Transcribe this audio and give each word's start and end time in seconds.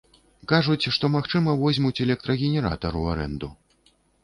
Кажуць, 0.51 0.89
што, 0.97 1.05
магчыма, 1.17 1.53
возьмуць 1.65 1.95
электрагенератар 2.07 2.93
ў 3.01 3.15
арэнду. 3.15 3.55